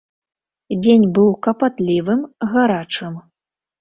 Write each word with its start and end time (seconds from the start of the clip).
Дзень 0.83 1.05
быў 1.19 1.29
капатлівым, 1.47 2.19
гарачым. 2.55 3.13